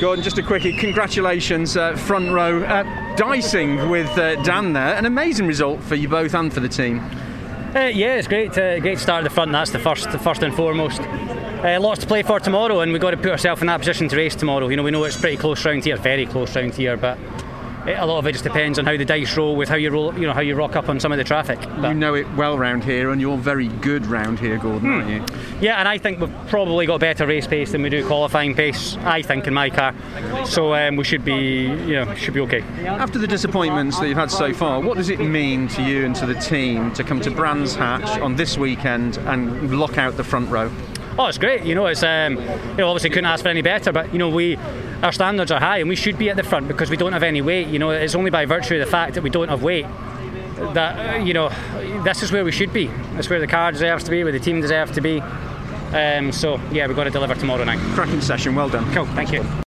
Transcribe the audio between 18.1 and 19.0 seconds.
of it just depends on how